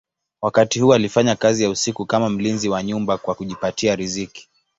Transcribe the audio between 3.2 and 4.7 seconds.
kujipatia riziki.